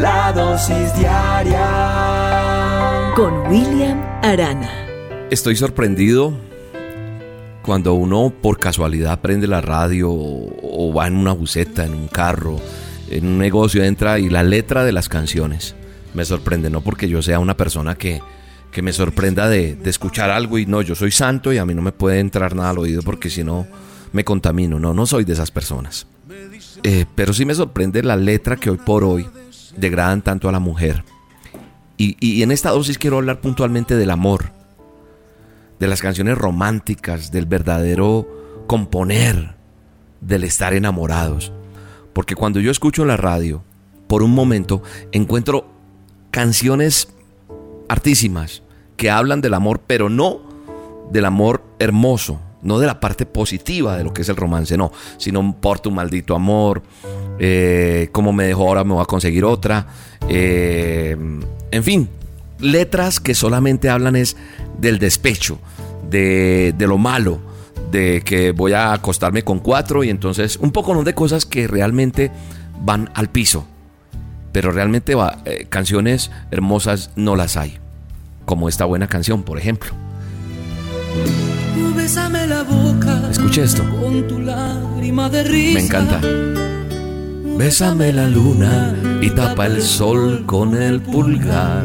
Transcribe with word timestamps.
La 0.00 0.32
dosis 0.32 0.96
diaria 0.96 1.58
con 3.14 3.34
William 3.48 4.00
Arana. 4.22 4.70
Estoy 5.30 5.56
sorprendido 5.56 6.32
cuando 7.62 7.92
uno 7.92 8.32
por 8.40 8.58
casualidad 8.58 9.20
prende 9.20 9.46
la 9.46 9.60
radio 9.60 10.08
o 10.10 10.94
va 10.94 11.06
en 11.06 11.16
una 11.16 11.32
buceta, 11.32 11.84
en 11.84 11.92
un 11.92 12.08
carro, 12.08 12.58
en 13.10 13.26
un 13.26 13.36
negocio, 13.36 13.84
entra 13.84 14.18
y 14.18 14.30
la 14.30 14.42
letra 14.42 14.84
de 14.84 14.92
las 14.92 15.10
canciones 15.10 15.74
me 16.14 16.24
sorprende, 16.24 16.70
no 16.70 16.80
porque 16.80 17.06
yo 17.06 17.20
sea 17.20 17.38
una 17.38 17.58
persona 17.58 17.94
que, 17.94 18.22
que 18.72 18.80
me 18.80 18.94
sorprenda 18.94 19.50
de, 19.50 19.78
escuchar 19.84 20.30
algo 20.30 20.56
y 20.56 20.64
no, 20.64 20.80
yo 20.80 20.94
soy 20.94 21.10
santo 21.10 21.52
y 21.52 21.58
a 21.58 21.66
mí 21.66 21.74
no 21.74 21.82
me 21.82 21.92
puede 21.92 22.20
entrar 22.20 22.56
nada 22.56 22.70
al 22.70 22.78
oído 22.78 23.02
porque 23.02 23.28
si 23.28 23.44
no 23.44 23.66
me 24.12 24.24
contamino, 24.24 24.80
no, 24.80 24.94
no 24.94 25.04
soy 25.04 25.24
de 25.24 25.34
esas 25.34 25.50
personas. 25.50 26.06
Eh, 26.84 27.04
pero 27.14 27.34
sí 27.34 27.44
me 27.44 27.54
sorprende 27.54 28.02
la 28.02 28.16
letra 28.16 28.56
que 28.56 28.70
hoy 28.70 28.78
por 28.78 29.04
hoy 29.04 29.28
degradan 29.76 30.22
tanto 30.22 30.48
a 30.48 30.52
la 30.52 30.60
mujer. 30.60 31.04
Y, 31.96 32.16
y 32.20 32.42
en 32.42 32.50
esta 32.50 32.70
dosis 32.70 32.98
quiero 32.98 33.18
hablar 33.18 33.40
puntualmente 33.40 33.96
del 33.96 34.10
amor, 34.10 34.52
de 35.78 35.86
las 35.86 36.00
canciones 36.00 36.38
románticas, 36.38 37.30
del 37.30 37.46
verdadero 37.46 38.64
componer, 38.66 39.54
del 40.20 40.44
estar 40.44 40.72
enamorados. 40.72 41.52
Porque 42.12 42.34
cuando 42.34 42.60
yo 42.60 42.70
escucho 42.70 43.04
la 43.04 43.16
radio, 43.16 43.62
por 44.06 44.22
un 44.22 44.32
momento 44.32 44.82
encuentro 45.12 45.66
canciones 46.30 47.08
artísimas 47.88 48.62
que 48.96 49.10
hablan 49.10 49.40
del 49.40 49.54
amor, 49.54 49.80
pero 49.86 50.08
no 50.08 50.40
del 51.10 51.24
amor 51.24 51.62
hermoso, 51.78 52.40
no 52.62 52.78
de 52.78 52.86
la 52.86 53.00
parte 53.00 53.26
positiva 53.26 53.96
de 53.96 54.04
lo 54.04 54.12
que 54.12 54.22
es 54.22 54.28
el 54.28 54.36
romance, 54.36 54.76
no, 54.76 54.92
sino 55.16 55.56
por 55.60 55.80
tu 55.80 55.90
maldito 55.90 56.34
amor, 56.34 56.82
eh, 57.42 58.10
como 58.12 58.34
me 58.34 58.44
dejó 58.44 58.68
ahora 58.68 58.84
me 58.84 58.92
voy 58.92 59.02
a 59.02 59.06
conseguir 59.06 59.46
otra, 59.46 59.86
eh, 60.28 61.16
en 61.70 61.84
fin, 61.84 62.08
letras 62.58 63.18
que 63.18 63.34
solamente 63.34 63.88
hablan 63.88 64.14
es 64.14 64.36
del 64.78 64.98
despecho, 64.98 65.58
de, 66.10 66.74
lo 66.78 66.98
malo, 66.98 67.40
de 67.90 68.20
que 68.26 68.52
voy 68.52 68.74
a 68.74 68.92
acostarme 68.92 69.42
con 69.42 69.58
cuatro 69.58 70.04
y 70.04 70.10
entonces 70.10 70.58
un 70.58 70.70
poco 70.70 71.02
de 71.02 71.14
cosas 71.14 71.46
que 71.46 71.66
realmente 71.66 72.30
van 72.82 73.10
al 73.14 73.30
piso. 73.30 73.66
Pero 74.52 74.70
realmente 74.70 75.14
va, 75.14 75.38
eh, 75.46 75.66
canciones 75.68 76.30
hermosas 76.50 77.10
no 77.16 77.36
las 77.36 77.56
hay. 77.56 77.78
Como 78.44 78.68
esta 78.68 78.84
buena 78.84 79.06
canción, 79.06 79.44
por 79.44 79.58
ejemplo. 79.58 79.92
Bésame 81.96 82.46
la 82.48 82.64
boca. 82.64 83.28
Escuche 83.30 83.62
esto. 83.62 83.82
Con 83.88 84.26
tu 84.26 84.40
lágrima 84.40 85.30
de 85.30 85.44
risa. 85.44 85.78
Me 85.78 85.84
encanta. 85.84 86.20
Bésame 87.56 88.12
la 88.12 88.26
luna 88.26 88.94
y 89.20 89.30
tapa 89.30 89.66
el 89.66 89.82
sol 89.82 90.44
con 90.46 90.74
el 90.74 91.00
pulgar 91.00 91.84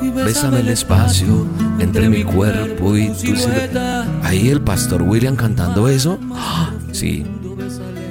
Bésame 0.00 0.60
el 0.60 0.68
espacio 0.68 1.46
entre 1.78 2.08
mi 2.08 2.24
cuerpo 2.24 2.96
y 2.96 3.08
tu 3.08 3.36
silueta. 3.36 4.06
Ahí 4.22 4.48
el 4.48 4.60
pastor 4.60 5.02
William 5.02 5.36
cantando 5.36 5.88
eso. 5.88 6.18
Sí, 6.92 7.24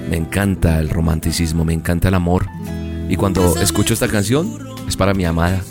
me 0.09 0.16
encanta 0.16 0.80
el 0.80 0.90
romanticismo, 0.90 1.66
me 1.66 1.74
encanta 1.74 2.08
el 2.08 2.14
amor. 2.14 2.46
Y 3.09 3.18
cuando 3.18 3.58
escucho 3.58 3.94
esta 3.94 4.08
canción 4.08 4.58
es 4.88 4.96
para 4.96 5.14
mi 5.14 5.25
amada, 5.25 5.62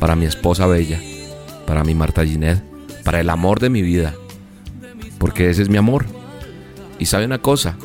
para 0.00 0.16
mi 0.16 0.26
esposa 0.26 0.66
bella, 0.66 1.00
para 1.64 1.84
mi 1.84 1.94
Marta 1.94 2.24
Ginet, 2.24 2.60
para 3.04 3.20
el 3.20 3.30
amor 3.30 3.60
de 3.60 3.70
mi 3.70 3.82
vida. 3.82 4.14
Porque 5.18 5.48
ese 5.48 5.62
es 5.62 5.68
mi 5.68 5.76
amor. 5.76 6.06
Y 6.98 7.06
sabe 7.06 7.24
una 7.24 7.38
cosa, 7.38 7.76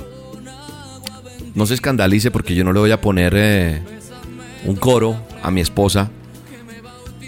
no 1.56 1.66
se 1.66 1.73
escandalice 1.73 2.31
porque 2.31 2.56
yo 2.56 2.63
no 2.63 2.73
le 2.73 2.79
voy 2.79 2.91
a 2.91 3.01
poner 3.01 3.34
eh, 3.35 3.81
un 4.66 4.75
coro 4.75 5.17
a 5.41 5.51
mi 5.51 5.62
esposa 5.62 6.09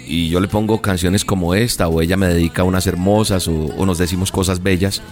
y 0.06 0.28
yo 0.28 0.40
le 0.40 0.48
pongo 0.48 0.82
canciones 0.82 1.24
como 1.24 1.54
esta 1.54 1.88
o 1.88 2.00
ella 2.00 2.16
me 2.16 2.28
dedica 2.28 2.62
unas 2.62 2.86
hermosas 2.86 3.48
o, 3.48 3.86
nos 3.86 3.98
decimos 3.98 4.30
cosas 4.30 4.62
bellas 4.62 5.02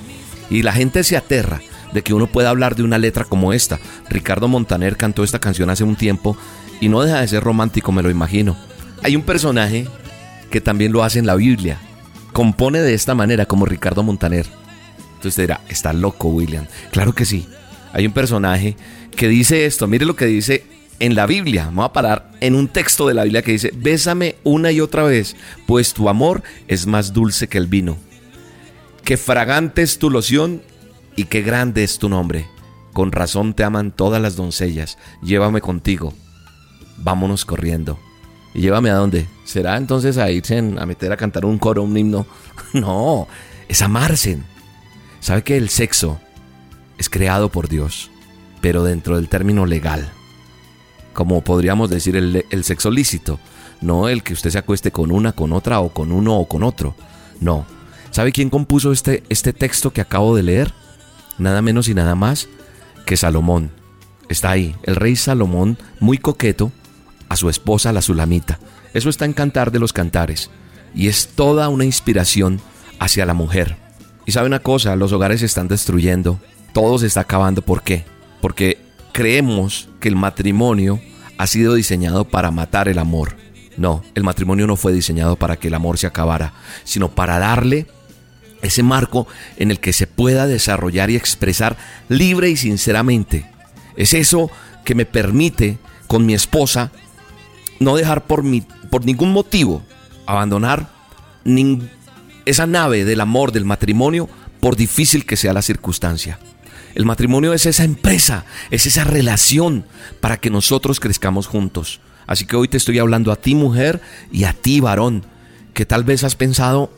y 0.50 0.62
la 0.62 0.72
gente 0.72 1.02
se 1.04 1.16
aterra 1.16 1.60
de 1.92 2.02
que 2.02 2.14
uno 2.14 2.26
pueda 2.26 2.50
hablar 2.50 2.74
de 2.74 2.82
una 2.82 2.98
letra 2.98 3.24
como 3.24 3.52
esta. 3.52 3.78
Ricardo 4.08 4.48
Montaner 4.48 4.96
cantó 4.96 5.24
esta 5.24 5.38
canción 5.38 5.70
hace 5.70 5.84
un 5.84 5.96
tiempo 5.96 6.36
y 6.80 6.88
no 6.88 7.02
deja 7.02 7.20
de 7.20 7.28
ser 7.28 7.42
romántico, 7.42 7.92
me 7.92 8.02
lo 8.02 8.10
imagino. 8.10 8.56
Hay 9.02 9.16
un 9.16 9.22
personaje 9.22 9.86
que 10.50 10.60
también 10.60 10.92
lo 10.92 11.04
hace 11.04 11.18
en 11.18 11.26
la 11.26 11.34
Biblia. 11.34 11.78
Compone 12.32 12.80
de 12.80 12.94
esta 12.94 13.14
manera 13.14 13.46
como 13.46 13.66
Ricardo 13.66 14.02
Montaner. 14.02 14.46
Entonces 15.16 15.36
dirá, 15.36 15.60
está 15.68 15.92
loco 15.92 16.28
William. 16.28 16.66
Claro 16.90 17.14
que 17.14 17.24
sí. 17.24 17.46
Hay 17.92 18.06
un 18.06 18.12
personaje 18.12 18.76
que 19.16 19.28
dice 19.28 19.66
esto. 19.66 19.86
Mire 19.86 20.06
lo 20.06 20.16
que 20.16 20.26
dice 20.26 20.64
en 20.98 21.14
la 21.14 21.26
Biblia. 21.26 21.66
Vamos 21.66 21.86
a 21.86 21.92
parar 21.92 22.30
en 22.40 22.54
un 22.54 22.68
texto 22.68 23.08
de 23.08 23.14
la 23.14 23.24
Biblia 23.24 23.42
que 23.42 23.52
dice, 23.52 23.72
bésame 23.74 24.36
una 24.44 24.70
y 24.72 24.80
otra 24.80 25.02
vez, 25.02 25.36
pues 25.66 25.94
tu 25.94 26.08
amor 26.08 26.42
es 26.68 26.86
más 26.86 27.12
dulce 27.12 27.48
que 27.48 27.58
el 27.58 27.66
vino. 27.66 27.96
Qué 29.04 29.16
fragante 29.16 29.82
es 29.82 29.98
tu 29.98 30.10
loción 30.10 30.62
y 31.16 31.24
qué 31.24 31.42
grande 31.42 31.82
es 31.82 31.98
tu 31.98 32.08
nombre. 32.08 32.46
Con 32.92 33.10
razón 33.10 33.54
te 33.54 33.64
aman 33.64 33.90
todas 33.90 34.22
las 34.22 34.36
doncellas. 34.36 34.98
Llévame 35.22 35.60
contigo. 35.60 36.14
Vámonos 36.98 37.44
corriendo. 37.44 37.98
¿Y 38.54 38.60
llévame 38.60 38.90
a 38.90 38.94
dónde? 38.94 39.26
¿Será 39.44 39.76
entonces 39.76 40.18
a 40.18 40.30
irse 40.30 40.58
a 40.58 40.86
meter 40.86 41.10
a 41.10 41.16
cantar 41.16 41.44
un 41.44 41.58
coro, 41.58 41.82
un 41.82 41.96
himno? 41.96 42.26
No, 42.74 43.28
es 43.68 43.82
amarse. 43.82 44.38
¿Sabe 45.20 45.42
que 45.42 45.56
el 45.56 45.68
sexo 45.68 46.20
es 47.02 47.10
creado 47.10 47.50
por 47.50 47.68
Dios, 47.68 48.10
pero 48.62 48.82
dentro 48.82 49.16
del 49.16 49.28
término 49.28 49.66
legal? 49.66 50.10
como 51.12 51.42
podríamos 51.42 51.90
decir 51.90 52.16
el, 52.16 52.64
sexo 52.64 52.90
lícito, 52.90 53.38
no 53.80 54.08
el 54.08 54.22
que 54.22 54.32
usted 54.32 54.50
se 54.50 54.58
acueste 54.58 54.90
con 54.90 55.10
una, 55.10 55.32
con 55.32 55.52
otra 55.52 55.80
o 55.80 55.90
con 55.90 56.12
uno 56.12 56.36
o 56.38 56.48
con 56.48 56.62
otro. 56.62 56.94
No. 57.40 57.66
¿Sabe 58.10 58.32
quién 58.32 58.50
compuso 58.50 58.92
este, 58.92 59.22
este 59.28 59.52
texto 59.52 59.92
que 59.92 60.00
acabo 60.00 60.36
de 60.36 60.42
leer? 60.42 60.72
Nada 61.38 61.62
menos 61.62 61.88
y 61.88 61.94
nada 61.94 62.14
más 62.14 62.48
que 63.06 63.16
Salomón. 63.16 63.70
Está 64.28 64.50
ahí, 64.50 64.76
el 64.84 64.96
rey 64.96 65.16
Salomón, 65.16 65.78
muy 66.00 66.18
coqueto, 66.18 66.72
a 67.28 67.36
su 67.36 67.48
esposa 67.48 67.92
la 67.92 68.02
Sulamita. 68.02 68.58
Eso 68.94 69.08
está 69.08 69.24
en 69.24 69.32
Cantar 69.32 69.70
de 69.72 69.78
los 69.78 69.92
Cantares. 69.92 70.50
Y 70.94 71.08
es 71.08 71.28
toda 71.28 71.68
una 71.68 71.84
inspiración 71.84 72.60
hacia 72.98 73.26
la 73.26 73.34
mujer. 73.34 73.76
Y 74.26 74.32
sabe 74.32 74.46
una 74.46 74.60
cosa, 74.60 74.94
los 74.96 75.12
hogares 75.12 75.40
se 75.40 75.46
están 75.46 75.68
destruyendo, 75.68 76.38
todo 76.72 76.98
se 76.98 77.06
está 77.06 77.20
acabando. 77.20 77.62
¿Por 77.62 77.82
qué? 77.82 78.04
Porque 78.40 78.78
creemos 79.12 79.88
que 80.00 80.08
el 80.08 80.16
matrimonio 80.16 81.00
ha 81.38 81.46
sido 81.46 81.74
diseñado 81.74 82.24
para 82.24 82.50
matar 82.50 82.88
el 82.88 82.98
amor. 82.98 83.36
No, 83.76 84.02
el 84.14 84.22
matrimonio 84.22 84.66
no 84.66 84.76
fue 84.76 84.92
diseñado 84.92 85.36
para 85.36 85.56
que 85.56 85.68
el 85.68 85.74
amor 85.74 85.98
se 85.98 86.06
acabara, 86.06 86.52
sino 86.84 87.10
para 87.10 87.38
darle 87.38 87.86
ese 88.60 88.82
marco 88.82 89.26
en 89.56 89.70
el 89.70 89.80
que 89.80 89.92
se 89.92 90.06
pueda 90.06 90.46
desarrollar 90.46 91.10
y 91.10 91.16
expresar 91.16 91.76
libre 92.08 92.50
y 92.50 92.56
sinceramente. 92.56 93.46
Es 93.96 94.14
eso 94.14 94.50
que 94.84 94.94
me 94.94 95.06
permite 95.06 95.78
con 96.06 96.26
mi 96.26 96.34
esposa 96.34 96.92
no 97.80 97.96
dejar 97.96 98.24
por, 98.26 98.42
mi, 98.42 98.60
por 98.60 99.04
ningún 99.04 99.32
motivo 99.32 99.82
abandonar 100.26 100.88
esa 102.44 102.66
nave 102.66 103.04
del 103.04 103.20
amor, 103.20 103.52
del 103.52 103.64
matrimonio, 103.64 104.28
por 104.60 104.76
difícil 104.76 105.26
que 105.26 105.36
sea 105.36 105.52
la 105.52 105.62
circunstancia. 105.62 106.38
El 106.94 107.06
matrimonio 107.06 107.52
es 107.52 107.66
esa 107.66 107.84
empresa, 107.84 108.44
es 108.70 108.86
esa 108.86 109.04
relación 109.04 109.84
para 110.20 110.38
que 110.38 110.50
nosotros 110.50 111.00
crezcamos 111.00 111.46
juntos. 111.46 112.00
Así 112.26 112.46
que 112.46 112.56
hoy 112.56 112.68
te 112.68 112.76
estoy 112.76 112.98
hablando 112.98 113.32
a 113.32 113.36
ti 113.36 113.54
mujer 113.54 114.00
y 114.30 114.44
a 114.44 114.52
ti 114.52 114.80
varón, 114.80 115.24
que 115.74 115.86
tal 115.86 116.04
vez 116.04 116.24
has 116.24 116.36
pensado 116.36 116.90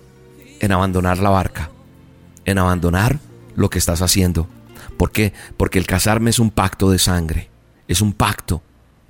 en 0.61 0.73
abandonar 0.73 1.19
la 1.19 1.31
barca, 1.31 1.71
en 2.45 2.59
abandonar 2.59 3.19
lo 3.55 3.71
que 3.71 3.79
estás 3.79 4.03
haciendo. 4.03 4.49
¿Por 4.97 5.13
qué? 5.13 5.33
Porque 5.57 5.79
el 5.79 5.87
casarme 5.87 6.31
es 6.31 6.39
un 6.39 6.51
pacto 6.51 6.91
de 6.91 6.99
sangre, 6.99 7.51
es 7.89 8.01
un 8.01 8.13
pacto 8.13 8.63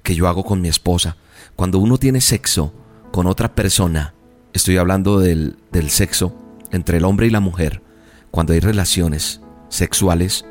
que 0.03 0.15
yo 0.15 0.29
hago 0.29 0.45
con 0.45 0.61
mi 0.61 0.69
esposa. 0.69 1.17
Cuando 1.57 1.79
uno 1.79 1.99
tiene 1.99 2.21
sexo 2.21 2.73
con 3.11 3.27
otra 3.27 3.55
persona, 3.55 4.15
estoy 4.53 4.77
hablando 4.77 5.19
del, 5.19 5.57
del 5.73 5.91
sexo 5.91 6.37
entre 6.71 6.99
el 6.99 7.05
hombre 7.05 7.27
y 7.27 7.31
la 7.31 7.41
mujer, 7.41 7.83
cuando 8.31 8.53
hay 8.53 8.61
relaciones 8.61 9.41
sexuales, 9.69 10.45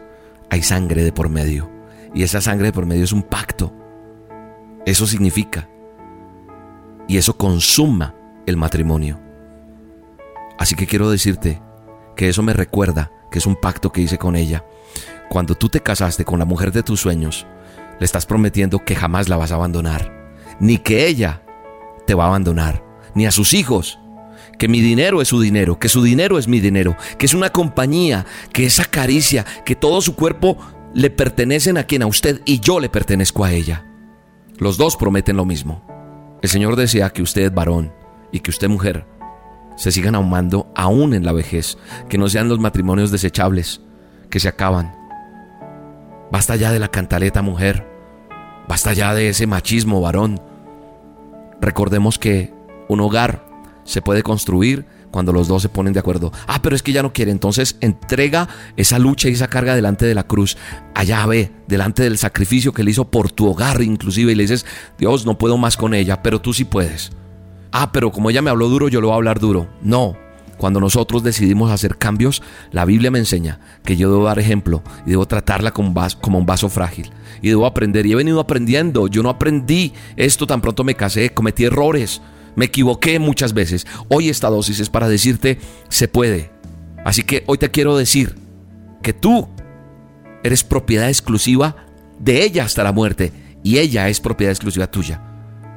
hay 0.54 0.62
sangre 0.62 1.04
de 1.04 1.12
por 1.12 1.30
medio. 1.30 1.68
Y 2.14 2.22
esa 2.22 2.40
sangre 2.40 2.68
de 2.68 2.74
por 2.74 2.86
medio 2.86 3.04
es 3.04 3.12
un 3.12 3.24
pacto. 3.24 3.74
Eso 4.86 5.08
significa. 5.08 5.68
Y 7.08 7.18
eso 7.18 7.38
consuma 7.38 8.14
el 8.46 8.56
matrimonio. 8.56 9.20
Así 10.60 10.76
que 10.76 10.86
quiero 10.86 11.10
decirte 11.10 11.60
que 12.16 12.30
eso 12.30 12.44
me 12.44 12.54
recuerda 12.54 13.12
que 13.32 13.40
es 13.40 13.48
un 13.48 13.56
pacto 13.56 13.92
que 13.92 14.02
hice 14.02 14.20
con 14.20 14.36
ella. 14.36 14.64
Cuando 15.28 15.56
tú 15.56 15.70
te 15.70 15.80
casaste 15.80 16.24
con 16.24 16.38
la 16.38 16.46
mujer 16.46 16.72
de 16.72 16.84
tus 16.84 17.02
sueños, 17.02 17.48
le 18.00 18.06
estás 18.06 18.28
prometiendo 18.28 18.86
que 18.86 18.96
jamás 18.96 19.30
la 19.30 19.38
vas 19.38 19.52
a 19.52 19.56
abandonar, 19.56 20.36
ni 20.60 20.78
que 20.78 21.08
ella 21.08 21.42
te 22.06 22.14
va 22.14 22.26
a 22.26 22.28
abandonar, 22.28 22.84
ni 23.16 23.26
a 23.26 23.32
sus 23.32 23.56
hijos, 23.56 24.00
que 24.58 24.68
mi 24.68 24.82
dinero 24.82 25.22
es 25.22 25.28
su 25.28 25.42
dinero, 25.42 25.80
que 25.80 25.90
su 25.90 26.04
dinero 26.04 26.38
es 26.38 26.48
mi 26.48 26.60
dinero, 26.60 26.96
que 27.18 27.26
es 27.26 27.34
una 27.34 27.52
compañía, 27.52 28.26
que 28.52 28.66
esa 28.66 28.86
caricia, 28.86 29.46
que 29.66 29.76
todo 29.76 30.02
su 30.02 30.16
cuerpo 30.16 30.58
le 30.94 31.10
pertenecen 31.10 31.78
a 31.78 31.84
quien 31.84 32.04
a 32.04 32.08
usted 32.08 32.42
y 32.46 32.60
yo 32.60 32.80
le 32.80 32.90
pertenezco 32.90 33.44
a 33.44 33.52
ella. 33.52 33.86
Los 34.58 34.78
dos 34.78 34.96
prometen 34.96 35.38
lo 35.38 35.46
mismo. 35.46 35.84
El 36.42 36.50
Señor 36.50 36.76
desea 36.76 37.10
que 37.10 37.22
usted, 37.22 37.52
varón, 37.52 37.94
y 38.32 38.40
que 38.40 38.52
usted, 38.52 38.70
mujer, 38.70 39.06
se 39.76 39.92
sigan 39.92 40.16
ahumando 40.16 40.72
aún 40.76 41.14
en 41.14 41.26
la 41.26 41.32
vejez, 41.32 41.78
que 42.10 42.18
no 42.18 42.28
sean 42.28 42.50
los 42.50 42.60
matrimonios 42.60 43.12
desechables, 43.12 43.82
que 44.30 44.40
se 44.40 44.48
acaban. 44.48 44.96
Basta 46.32 46.56
ya 46.56 46.72
de 46.72 46.80
la 46.80 46.90
cantaleta, 46.90 47.42
mujer. 47.42 47.88
Basta 48.68 48.94
ya 48.94 49.14
de 49.14 49.30
ese 49.30 49.48
machismo, 49.48 50.02
varón. 50.02 50.42
Recordemos 51.62 52.20
que 52.20 52.54
un 52.88 53.00
hogar 53.02 53.46
se 53.84 54.02
puede 54.02 54.24
construir 54.24 54.86
cuando 55.14 55.32
los 55.32 55.48
dos 55.48 55.62
se 55.62 55.70
ponen 55.70 55.94
de 55.94 56.00
acuerdo. 56.00 56.32
Ah, 56.48 56.60
pero 56.62 56.76
es 56.76 56.82
que 56.82 56.92
ya 56.92 57.04
no 57.04 57.14
quiere. 57.14 57.32
Entonces 57.32 57.78
entrega 57.82 58.50
esa 58.78 58.98
lucha 58.98 59.30
y 59.30 59.34
esa 59.34 59.48
carga 59.48 59.76
delante 59.76 60.06
de 60.06 60.16
la 60.16 60.24
cruz. 60.24 60.58
Allá 60.96 61.26
ve, 61.28 61.52
delante 61.68 62.02
del 62.02 62.18
sacrificio 62.18 62.74
que 62.74 62.84
le 62.84 62.92
hizo 62.92 63.06
por 63.06 63.32
tu 63.32 63.48
hogar 63.48 63.82
inclusive. 63.84 64.32
Y 64.32 64.36
le 64.36 64.44
dices, 64.44 64.66
Dios, 64.98 65.26
no 65.26 65.38
puedo 65.38 65.58
más 65.58 65.78
con 65.78 65.94
ella, 65.94 66.24
pero 66.24 66.42
tú 66.42 66.52
sí 66.52 66.66
puedes. 66.66 67.12
Ah, 67.72 67.92
pero 67.92 68.12
como 68.12 68.32
ella 68.32 68.42
me 68.42 68.50
habló 68.50 68.70
duro, 68.70 68.88
yo 68.88 69.02
lo 69.02 69.08
voy 69.08 69.14
a 69.14 69.18
hablar 69.18 69.40
duro. 69.40 69.70
No. 69.82 70.18
Cuando 70.58 70.80
nosotros 70.80 71.24
decidimos 71.24 71.72
hacer 71.72 71.98
cambios, 71.98 72.42
la 72.72 72.86
Biblia 72.86 73.12
me 73.12 73.20
enseña 73.20 73.60
que 73.84 73.98
yo 73.98 74.10
debo 74.10 74.24
dar 74.24 74.40
ejemplo 74.40 74.82
y 75.06 75.12
debo 75.12 75.28
tratarla 75.28 75.72
como, 75.72 75.94
como 76.22 76.40
un 76.40 76.46
vaso 76.46 76.70
frágil. 76.70 77.12
Y 77.42 77.50
debo 77.50 77.68
aprender. 77.68 78.06
Y 78.08 78.14
he 78.14 78.16
venido 78.16 78.40
aprendiendo. 78.40 79.08
Yo 79.08 79.22
no 79.22 79.30
aprendí 79.30 79.94
esto 80.16 80.48
tan 80.48 80.62
pronto 80.62 80.84
me 80.84 80.96
casé. 80.96 81.32
Cometí 81.32 81.66
errores 81.66 82.22
me 82.56 82.66
equivoqué 82.66 83.20
muchas 83.20 83.54
veces. 83.54 83.86
Hoy 84.10 84.30
esta 84.30 84.50
dosis 84.50 84.80
es 84.80 84.90
para 84.90 85.10
decirte, 85.10 85.60
se 85.90 86.08
puede. 86.08 86.52
Así 87.06 87.24
que 87.24 87.44
hoy 87.48 87.58
te 87.58 87.72
quiero 87.72 87.98
decir 87.98 88.36
que 89.02 89.14
tú 89.14 89.50
eres 90.44 90.64
propiedad 90.64 91.10
exclusiva 91.10 91.76
de 92.20 92.44
ella 92.44 92.64
hasta 92.64 92.84
la 92.84 92.92
muerte 92.92 93.32
y 93.64 93.80
ella 93.80 94.10
es 94.10 94.20
propiedad 94.20 94.52
exclusiva 94.52 94.90
tuya. 94.90 95.22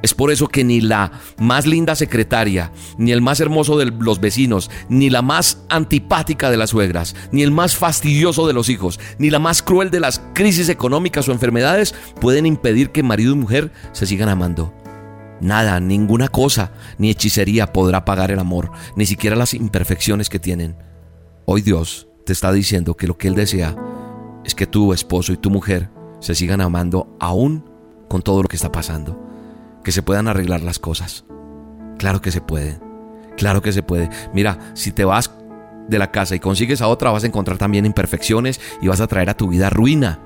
Es 0.03 0.13
por 0.13 0.31
eso 0.31 0.47
que 0.47 0.63
ni 0.63 0.79
la 0.79 1.11
más 1.39 1.65
linda 1.65 1.95
secretaria, 1.95 2.71
ni 2.97 3.11
el 3.11 3.21
más 3.21 3.39
hermoso 3.39 3.77
de 3.77 3.87
los 3.87 4.21
vecinos, 4.21 4.69
ni 4.89 5.09
la 5.09 5.23
más 5.23 5.63
antipática 5.69 6.51
de 6.51 6.57
las 6.57 6.69
suegras, 6.69 7.15
ni 7.31 7.41
el 7.41 7.51
más 7.51 7.75
fastidioso 7.75 8.45
de 8.45 8.53
los 8.53 8.69
hijos, 8.69 8.99
ni 9.17 9.31
la 9.31 9.39
más 9.39 9.63
cruel 9.63 9.89
de 9.89 9.99
las 9.99 10.21
crisis 10.33 10.69
económicas 10.69 11.27
o 11.27 11.31
enfermedades 11.31 11.95
pueden 12.21 12.45
impedir 12.45 12.91
que 12.91 13.01
marido 13.01 13.33
y 13.33 13.37
mujer 13.37 13.71
se 13.91 14.05
sigan 14.05 14.29
amando. 14.29 14.73
Nada, 15.39 15.79
ninguna 15.79 16.27
cosa, 16.29 16.71
ni 16.97 17.09
hechicería 17.09 17.71
podrá 17.71 18.05
pagar 18.05 18.31
el 18.31 18.39
amor, 18.39 18.71
ni 18.95 19.05
siquiera 19.05 19.35
las 19.35 19.53
imperfecciones 19.53 20.29
que 20.29 20.39
tienen. 20.39 20.75
Hoy 21.45 21.61
Dios 21.61 22.07
te 22.25 22.33
está 22.33 22.51
diciendo 22.51 22.95
que 22.95 23.07
lo 23.07 23.17
que 23.17 23.27
Él 23.27 23.35
desea 23.35 23.75
es 24.43 24.55
que 24.55 24.67
tu 24.67 24.93
esposo 24.93 25.33
y 25.33 25.37
tu 25.37 25.49
mujer 25.49 25.89
se 26.19 26.33
sigan 26.33 26.61
amando 26.61 27.15
aún 27.19 27.69
con 28.09 28.21
todo 28.21 28.41
lo 28.41 28.49
que 28.49 28.55
está 28.55 28.71
pasando, 28.71 29.19
que 29.83 29.91
se 29.91 30.01
puedan 30.01 30.27
arreglar 30.27 30.61
las 30.61 30.79
cosas. 30.79 31.25
Claro 31.97 32.21
que 32.21 32.31
se 32.31 32.41
puede, 32.41 32.79
claro 33.35 33.61
que 33.61 33.71
se 33.71 33.83
puede. 33.83 34.09
Mira, 34.33 34.57
si 34.73 34.91
te 34.91 35.05
vas 35.05 35.31
de 35.87 35.99
la 35.99 36.11
casa 36.11 36.35
y 36.35 36.39
consigues 36.39 36.81
a 36.81 36.87
otra, 36.87 37.11
vas 37.11 37.23
a 37.23 37.27
encontrar 37.27 37.57
también 37.57 37.85
imperfecciones 37.85 38.59
y 38.81 38.87
vas 38.87 39.01
a 39.01 39.07
traer 39.07 39.29
a 39.29 39.37
tu 39.37 39.47
vida 39.47 39.69
ruina 39.69 40.19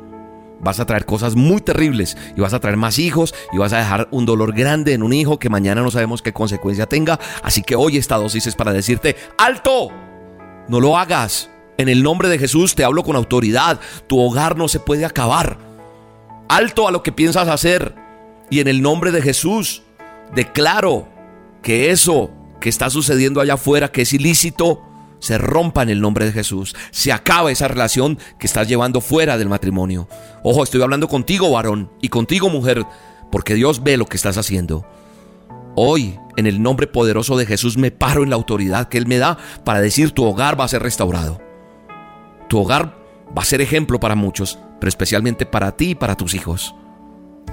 vas 0.62 0.80
a 0.80 0.86
traer 0.86 1.06
cosas 1.06 1.36
muy 1.36 1.62
terribles 1.62 2.18
y 2.36 2.42
vas 2.42 2.54
a 2.54 2.60
traer 2.60 2.78
más 2.78 3.00
hijos 3.00 3.34
y 3.52 3.58
vas 3.58 3.74
a 3.74 3.80
dejar 3.80 4.08
un 4.12 4.26
dolor 4.26 4.54
grande 4.54 4.94
en 4.94 5.04
un 5.04 5.14
hijo 5.14 5.40
que 5.40 5.50
mañana 5.50 5.82
no 5.82 5.92
sabemos 5.92 6.22
qué 6.22 6.34
consecuencia 6.34 6.86
tenga. 6.86 7.20
Así 7.44 7.64
que 7.64 7.76
hoy 7.76 7.98
esta 7.98 8.18
dosis 8.18 8.48
es 8.48 8.56
para 8.56 8.74
decirte, 8.74 9.16
alto, 9.38 9.90
no 10.68 10.80
lo 10.80 10.98
hagas. 10.98 11.50
En 11.78 11.90
el 11.90 12.04
nombre 12.04 12.30
de 12.30 12.38
Jesús 12.38 12.76
te 12.76 12.84
hablo 12.84 13.04
con 13.04 13.16
autoridad. 13.16 13.80
Tu 14.08 14.20
hogar 14.20 14.58
no 14.58 14.68
se 14.68 14.80
puede 14.80 15.06
acabar. 15.06 15.58
Alto 16.48 16.88
a 16.88 16.92
lo 16.92 17.02
que 17.02 17.12
piensas 17.12 17.48
hacer. 17.48 17.96
Y 18.50 18.60
en 18.60 18.68
el 18.68 18.82
nombre 18.82 19.12
de 19.12 19.22
Jesús 19.22 19.84
declaro 20.36 21.08
que 21.64 21.92
eso 21.92 22.32
que 22.60 22.70
está 22.70 22.90
sucediendo 22.90 23.42
allá 23.42 23.56
afuera, 23.56 23.92
que 23.92 24.04
es 24.04 24.14
ilícito, 24.14 24.84
se 25.22 25.38
rompa 25.38 25.84
en 25.84 25.90
el 25.90 26.02
nombre 26.02 26.26
de 26.26 26.34
Jesús. 26.34 26.76
Se 26.92 27.14
acaba 27.14 27.52
esa 27.52 27.70
relación 27.70 28.20
que 28.38 28.48
estás 28.48 28.68
llevando 28.68 29.00
fuera 29.00 29.38
del 29.38 29.48
matrimonio. 29.48 30.10
Ojo, 30.44 30.64
estoy 30.64 30.82
hablando 30.82 31.08
contigo, 31.08 31.50
varón, 31.52 31.90
y 32.02 32.10
contigo, 32.10 32.50
mujer, 32.50 32.84
porque 33.32 33.54
Dios 33.54 33.84
ve 33.84 33.96
lo 33.96 34.08
que 34.08 34.18
estás 34.18 34.38
haciendo. 34.38 34.86
Hoy, 35.76 36.20
en 36.36 36.48
el 36.48 36.62
nombre 36.62 36.88
poderoso 36.88 37.38
de 37.38 37.46
Jesús, 37.46 37.78
me 37.78 37.92
paro 37.92 38.24
en 38.24 38.32
la 38.32 38.36
autoridad 38.36 38.90
que 38.90 38.98
Él 38.98 39.08
me 39.08 39.20
da 39.20 39.38
para 39.64 39.80
decir 39.80 40.12
tu 40.12 40.26
hogar 40.26 40.60
va 40.60 40.66
a 40.66 40.70
ser 40.70 40.84
restaurado. 40.84 41.40
Tu 42.50 42.60
hogar 42.60 42.98
va 43.38 43.44
a 43.44 43.46
ser 43.46 43.62
ejemplo 43.62 44.00
para 44.00 44.16
muchos, 44.16 44.60
pero 44.80 44.90
especialmente 44.90 45.46
para 45.46 45.78
ti 45.78 45.92
y 45.92 45.96
para 45.96 46.18
tus 46.18 46.34
hijos. 46.34 46.76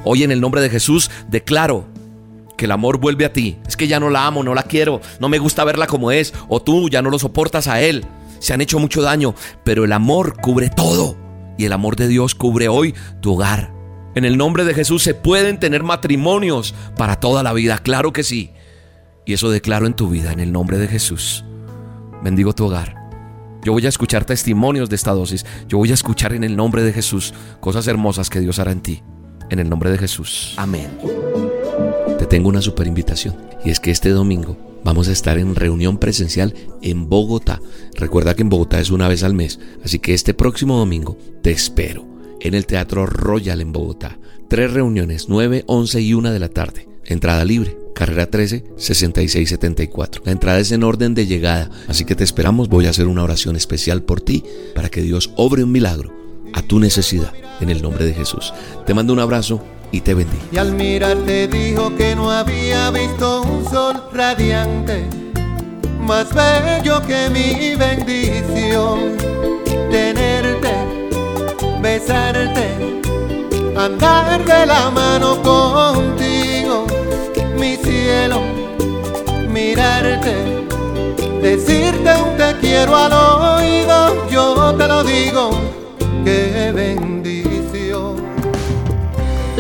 Hoy 0.05 0.25
en 0.25 0.33
el 0.33 0.41
nombre 0.41 0.61
de 0.61 0.71
Jesús 0.71 1.11
declaro 1.29 1.87
que 2.59 2.67
el 2.67 2.73
amor 2.73 2.99
vuelve 2.99 3.25
a 3.25 3.33
ti. 3.33 3.57
Es 3.67 3.79
que 3.79 3.89
ya 3.89 3.99
no 3.99 4.11
la 4.11 4.27
amo, 4.27 4.43
no 4.43 4.55
la 4.55 4.65
quiero, 4.65 5.01
no 5.21 5.31
me 5.31 5.39
gusta 5.39 5.65
verla 5.65 5.87
como 5.87 6.11
es, 6.11 6.35
o 6.49 6.61
tú 6.61 6.91
ya 6.91 7.01
no 7.01 7.09
lo 7.09 7.19
soportas 7.19 7.69
a 7.69 7.81
él. 7.81 8.05
Se 8.41 8.53
han 8.53 8.61
hecho 8.61 8.79
mucho 8.79 9.01
daño, 9.01 9.35
pero 9.65 9.85
el 9.85 9.93
amor 9.93 10.39
cubre 10.43 10.69
todo. 10.69 11.17
Y 11.57 11.65
el 11.65 11.73
amor 11.73 11.97
de 11.97 12.09
Dios 12.09 12.35
cubre 12.35 12.69
hoy 12.69 12.95
tu 13.21 13.35
hogar. 13.35 13.73
En 14.15 14.25
el 14.25 14.37
nombre 14.37 14.65
de 14.65 14.75
Jesús 14.75 15.03
se 15.03 15.15
pueden 15.15 15.59
tener 15.59 15.83
matrimonios 15.83 16.75
para 16.97 17.17
toda 17.17 17.43
la 17.43 17.53
vida, 17.53 17.79
claro 17.79 18.13
que 18.13 18.25
sí. 18.25 18.51
Y 19.25 19.33
eso 19.33 19.51
declaro 19.51 19.87
en 19.87 19.95
tu 19.95 20.09
vida, 20.09 20.33
en 20.33 20.41
el 20.41 20.53
nombre 20.53 20.79
de 20.79 20.89
Jesús. 20.89 21.45
Bendigo 22.23 22.55
tu 22.55 22.67
hogar. 22.67 22.97
Yo 23.65 23.73
voy 23.73 23.87
a 23.87 23.89
escuchar 23.89 24.25
testimonios 24.25 24.89
de 24.89 24.97
esta 24.97 25.13
dosis. 25.13 25.47
Yo 25.69 25.79
voy 25.79 25.91
a 25.91 25.95
escuchar 25.95 26.33
en 26.33 26.45
el 26.45 26.57
nombre 26.57 26.83
de 26.83 26.93
Jesús 26.93 27.35
cosas 27.61 27.87
hermosas 27.87 28.31
que 28.31 28.41
Dios 28.41 28.59
hará 28.59 28.73
en 28.73 28.81
ti. 28.81 29.03
En 29.51 29.59
el 29.59 29.69
nombre 29.69 29.91
de 29.91 29.99
Jesús. 29.99 30.55
Amén 30.57 31.48
te 32.19 32.27
tengo 32.27 32.49
una 32.49 32.63
super 32.63 32.87
invitación 32.87 33.37
y 33.65 33.71
es 33.71 33.81
que 33.81 33.91
este 33.91 34.11
domingo 34.11 34.57
vamos 34.85 35.09
a 35.09 35.13
estar 35.13 35.39
en 35.39 35.55
reunión 35.55 35.99
presencial 35.99 36.55
en 36.83 37.09
Bogotá. 37.09 37.61
Recuerda 37.95 38.35
que 38.35 38.43
en 38.43 38.49
Bogotá 38.49 38.81
es 38.81 38.91
una 38.91 39.09
vez 39.09 39.23
al 39.23 39.35
mes, 39.35 39.61
así 39.85 39.99
que 39.99 40.15
este 40.15 40.35
próximo 40.35 40.77
domingo 40.77 41.17
te 41.43 41.51
espero 41.51 42.07
en 42.41 42.55
el 42.55 42.67
Teatro 42.67 43.07
Royal 43.07 43.61
en 43.61 43.73
Bogotá. 43.73 44.19
Tres 44.49 44.73
reuniones, 44.73 45.29
9, 45.29 45.65
11 45.67 46.01
y 46.01 46.15
1 46.15 46.33
de 46.33 46.39
la 46.39 46.49
tarde. 46.49 46.89
Entrada 47.05 47.45
libre, 47.45 47.77
carrera 47.95 48.27
13, 48.27 48.65
66, 48.77 49.49
74. 49.49 50.23
La 50.25 50.33
entrada 50.33 50.59
es 50.59 50.73
en 50.73 50.85
orden 50.85 51.15
de 51.15 51.27
llegada, 51.27 51.71
así 51.87 52.05
que 52.05 52.15
te 52.15 52.25
esperamos. 52.25 52.69
Voy 52.69 52.87
a 52.87 52.91
hacer 52.91 53.07
una 53.07 53.23
oración 53.23 53.57
especial 53.57 54.03
por 54.03 54.21
ti 54.21 54.45
para 54.75 54.89
que 54.89 55.03
Dios 55.03 55.31
obre 55.37 55.65
un 55.65 55.73
milagro 55.73 56.13
a 56.53 56.63
tu 56.63 56.81
necesidad 56.81 57.33
en 57.61 57.71
el 57.71 57.83
nombre 57.83 58.05
de 58.05 58.15
Jesús. 58.15 58.53
Te 58.87 58.95
mando 58.95 59.13
un 59.13 59.21
abrazo 59.21 59.63
y 59.91 60.01
te 60.01 60.15
bendiga. 60.15 60.45
Y 60.53 60.59
al 60.59 60.73
mirarte 60.73 61.49
dijo 61.49 61.95
que 61.97 62.15
no 62.15 62.31
había 62.31 62.91
visto 62.91 63.43
un 63.43 63.65
sol 63.69 64.03
radiante, 64.13 65.07
más 66.01 66.29
bello 66.35 67.01
que 67.07 67.29
mi 67.31 67.75
bendición. 67.75 69.17
Tenerte, 69.91 70.73
besarte, 71.81 72.69
andar 73.77 74.45
de 74.45 74.67
la 74.67 74.91
mano 74.91 75.41
contigo, 75.43 76.87
mi 77.57 77.77
cielo, 77.77 78.43
mirarte, 79.49 80.35
decirte 81.41 82.11
un 82.23 82.37
te 82.37 82.57
quiero 82.61 82.95
al 82.95 83.13
oído, 83.13 83.48